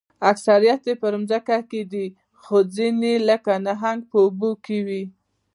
اکثریت 0.31 0.81
یې 0.89 0.93
په 1.01 1.07
ځمکه 1.29 1.55
دي 1.91 2.05
خو 2.41 2.55
ځینې 2.75 3.13
لکه 3.29 3.51
نهنګ 3.67 3.99
په 4.11 4.17
اوبو 4.25 4.51
کې 4.65 4.77
وي 4.87 5.03